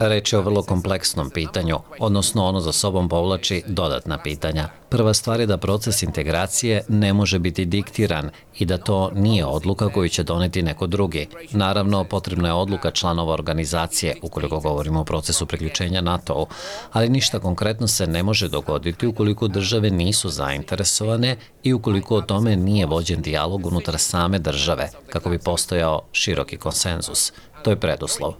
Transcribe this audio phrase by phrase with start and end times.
[0.00, 4.81] Reč je o vrlo kompleksnom pitanju, odnosno ono za sobom povlači dodatna pitanja.
[4.92, 9.88] Prva stvar je da proces integracije ne može biti diktiran i da to nije odluka
[9.88, 11.26] koju će doneti neko drugi.
[11.50, 16.46] Naravno, potrebna je odluka članova organizacije, ukoliko govorimo o procesu priključenja NATO-u,
[16.92, 22.56] ali ništa konkretno se ne može dogoditi ukoliko države nisu zainteresovane i ukoliko o tome
[22.56, 27.32] nije vođen dijalog unutar same države, kako bi postojao široki konsenzus.
[27.62, 28.34] To je preduslov.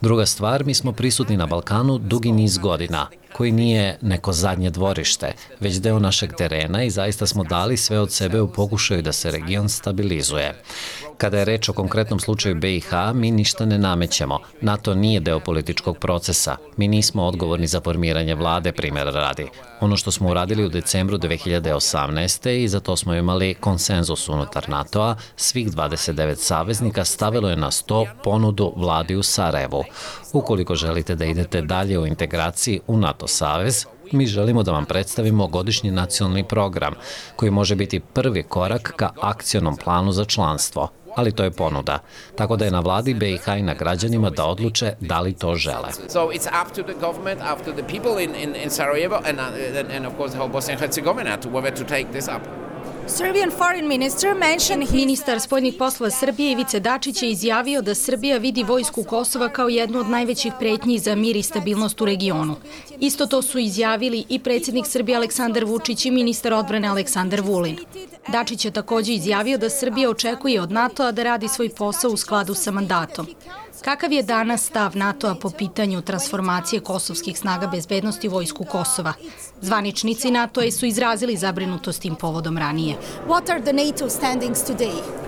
[0.00, 5.32] Druga stvar, mi smo prisutni na Balkanu dugi niz godina, koji nije neko zadnje dvorište,
[5.60, 9.30] već deo našeg terena i zaista smo dali sve od sebe u pokušaju da se
[9.30, 10.54] region stabilizuje.
[11.18, 14.38] Kada je reč o konkretnom slučaju BiH, mi ništa ne namećemo.
[14.60, 16.56] NATO nije deo političkog procesa.
[16.76, 19.46] Mi nismo odgovorni za formiranje vlade, primjera radi.
[19.80, 22.50] Ono što smo uradili u decembru 2018.
[22.50, 28.06] i za to smo imali konsenzus unutar NATO-a, svih 29 saveznika stavilo je na sto
[28.24, 29.84] ponudu vladi u Sarajevu.
[30.32, 35.46] Ukoliko želite da idete dalje u integraciji u NATO savez, mi želimo da vam predstavimo
[35.46, 36.94] godišnji nacionalni program,
[37.36, 41.98] koji može biti prvi korak ka akcionom planu za članstvo ali to je ponuda.
[42.36, 45.88] Tako da je na vladi BiH i na građanima da odluče da li to žele.
[54.92, 60.00] Ministar spoljnih poslova Srbije Ivice Dačić je izjavio da Srbija vidi vojsku Kosova kao jednu
[60.00, 62.56] od najvećih pretnji za mir i stabilnost u regionu.
[63.00, 67.76] Isto to su izjavili i predsjednik Srbije Aleksandar Vučić i ministar odbrane Aleksandar Vulin.
[68.28, 72.54] Dačić je takođe izjavio da Srbija očekuje od NATO-a da radi svoj posao u skladu
[72.54, 73.26] sa mandatom.
[73.84, 79.12] Kakav je danas stav NATO-a po pitanju transformacije kosovskih snaga bezbednosti u vojsku Kosova?
[79.60, 82.96] Zvaničnici NATO-a su izrazili zabrinutost tim povodom ranije.
[83.28, 85.23] What are the NATO standings today?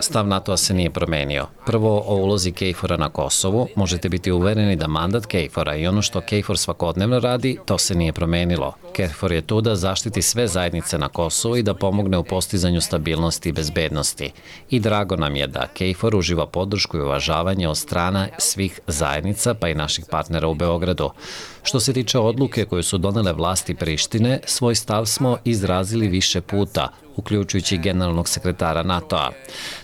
[0.00, 1.46] Stav NATO-a se nije promenio.
[1.66, 6.20] Prvo, o ulozi KFOR-a na Kosovu možete biti uvereni da mandat KFOR-a i ono što
[6.20, 8.74] KFOR svakodnevno radi, to se nije promenilo.
[8.92, 13.48] KFOR je tu da zaštiti sve zajednice na Kosovu i da pomogne u postizanju stabilnosti
[13.48, 14.32] i bezbednosti.
[14.70, 19.68] I drago nam je da KFOR uživa podršku i uvažavanje od strana svih zajednica, pa
[19.68, 21.10] i naših partnera u Beogradu.
[21.62, 26.88] Što se tiče odluke koju su donele vlasti Prištine, svoj stav smo izrazili više puta,
[27.16, 29.30] uključujući generalnog sekretara NATO-a.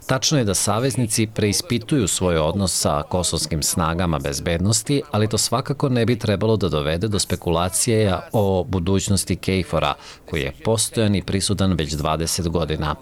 [0.07, 6.07] Tačno je da saveznici preispituju svoj odnos sa kosovskim snagama bezbednosti, ali to svakako ne
[6.07, 9.95] bi trebalo da dovede do spekulacije o budućnosti Kejfora,
[10.31, 12.95] koji je postojan i prisudan već 20 godina.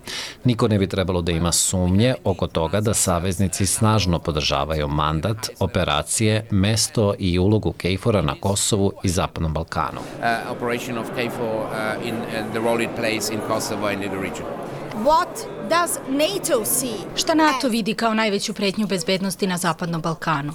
[0.45, 6.47] Niko ne bi trebalo da ima sumnje oko toga da saveznici snažno podržavaju mandat, operacije,
[6.51, 10.01] mesto i ulogu Kejfora na Kosovu i Zapadnom Balkanu.
[10.01, 14.20] Uh, operation of KFOR uh, in, uh, the role it plays in Kosovo and in
[14.21, 14.47] region.
[15.05, 16.97] What does NATO see?
[17.17, 20.53] Šta NATO vidi kao najveću pretnju bezbednosti na Zapadnom Balkanu?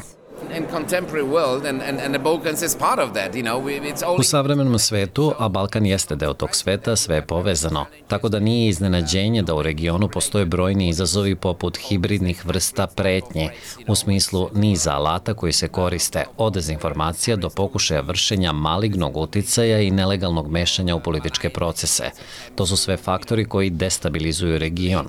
[4.20, 7.86] U savremenom svetu, a Balkan jeste deo tog sveta, sve je povezano.
[8.08, 13.50] Tako da nije iznenađenje da u regionu postoje brojni izazovi poput hibridnih vrsta pretnje,
[13.88, 19.92] u smislu niza alata koji se koriste od dezinformacija do pokušaja vršenja malignog uticaja i
[19.92, 22.12] nelegalnog mešanja u političke procese.
[22.56, 25.08] To su sve faktori koji destabilizuju region.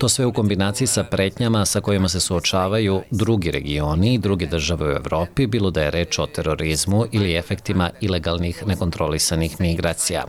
[0.00, 4.71] To sve u kombinaciji sa pretnjama sa kojima se suočavaju drugi regioni i druge države
[4.76, 10.24] države u Evropi, bilo da je reč o terorizmu ili efektima ilegalnih nekontrolisanih migracija.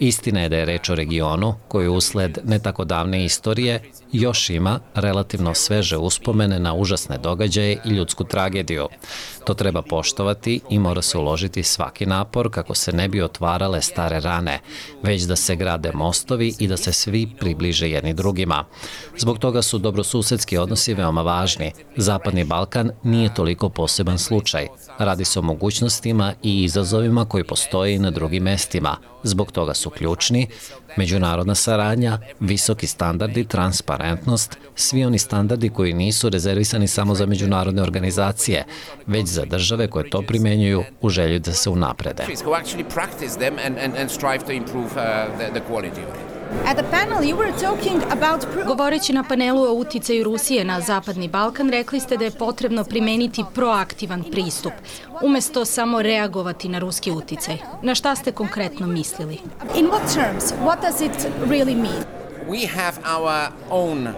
[0.00, 3.82] Istina je da je reč o regionu koji usled ne tako davne istorije
[4.12, 8.88] još ima relativno sveže uspomene na užasne događaje i ljudsku tragediju.
[9.44, 14.20] To treba poštovati i mora se uložiti svaki napor kako se ne bi otvarale stare
[14.20, 14.60] rane,
[15.02, 18.64] već da se grade mostovi i da se svi približe jedni drugima.
[19.16, 21.72] Zbog toga su dobrosusedski odnosi veoma važni.
[21.96, 24.66] Zapadni Balkan nije toliko poseban slučaj.
[24.98, 28.96] Radi se o mogućnostima i izazovima koji postoje na drugim mestima.
[29.22, 30.46] Zbog toga su ključni
[30.96, 33.97] međunarodna saradnja, visoki standardi, transparentnost,
[34.74, 38.64] svi oni standardi koji nisu rezervisani samo za međunarodne organizacije,
[39.06, 42.24] već za države koje to primenjuju u želju da se unaprede.
[48.66, 53.44] Govoreći na panelu o uticaju Rusije na Zapadni Balkan, rekli ste da je potrebno primeniti
[53.54, 54.72] proaktivan pristup,
[55.22, 57.58] umesto samo reagovati na ruski uticaj.
[57.82, 59.38] Na šta ste konkretno mislili?
[59.76, 60.44] In what terms?
[60.64, 62.27] What does it really mean?
[62.48, 64.14] We have our own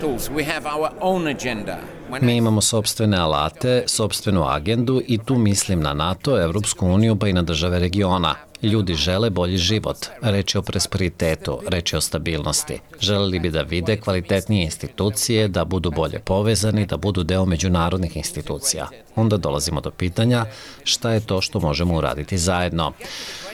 [0.00, 0.30] tools.
[0.30, 1.78] We have our own agenda.
[2.20, 7.32] Mi imamo sobstvene alate, sobstvenu agendu i tu mislim na NATO, Evropsku uniju pa i
[7.32, 8.34] na države regiona.
[8.62, 12.80] Ljudi žele bolji život, reći o prosperitetu, reći o stabilnosti.
[13.00, 18.88] Želeli bi da vide kvalitetnije institucije, da budu bolje povezani, da budu deo međunarodnih institucija.
[19.16, 20.44] Onda dolazimo do pitanja
[20.84, 22.92] šta je to što možemo uraditi zajedno.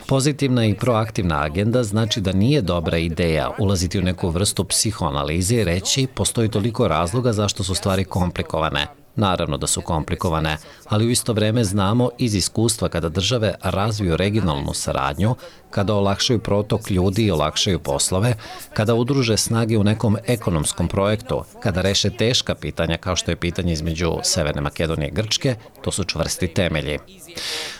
[0.07, 5.63] Pozitivna i proaktivna agenda znači da nije dobra ideja ulaziti u neku vrstu psihoanalize i
[5.63, 8.87] reći postoji toliko razloga zašto su stvari komplikovane.
[9.17, 10.57] Naravno da su komplikovane,
[10.89, 15.35] ali u isto vreme znamo iz iskustva kada države razviju regionalnu saradnju,
[15.69, 18.33] kada olakšaju protok ljudi i olakšaju poslove,
[18.73, 23.73] kada udruže snage u nekom ekonomskom projektu, kada reše teška pitanja kao što je pitanje
[23.73, 26.99] između Severne Makedonije i Grčke, to su čvrsti temelji.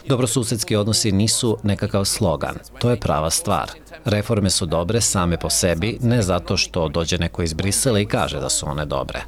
[0.07, 3.71] Dobrosusedski odnosi nisu nekakav slogan, to je prava stvar.
[4.05, 8.39] Reforme su dobre same po sebi, ne zato što dođe neko iz Brisela i kaže
[8.39, 9.21] da su one dobre.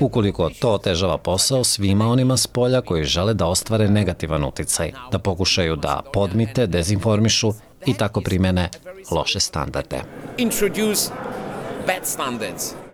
[0.00, 5.18] Ukoliko to otežava posao svima onima s polja koji žele da ostvare negativan uticaj, da
[5.18, 7.52] pokušaju da podmite, dezinformišu
[7.86, 8.68] i tako primene
[9.10, 10.00] loše standarde.